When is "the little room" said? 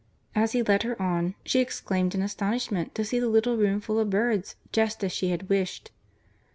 3.19-3.79